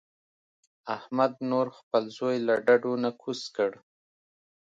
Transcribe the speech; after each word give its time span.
احمد 0.95 1.33
نور 1.49 1.67
خپل 1.79 2.03
زوی 2.17 2.37
له 2.47 2.55
ډډو 2.65 2.93
نه 3.03 3.09
کوز 3.21 3.41
کړ. 3.55 3.71